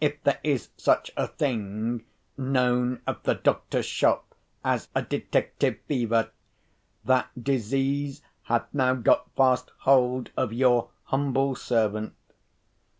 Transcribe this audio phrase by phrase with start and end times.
[0.00, 2.04] If there is such a thing
[2.36, 6.30] known at the doctor's shop as a detective fever,
[7.04, 12.16] that disease had now got fast hold of your humble servant.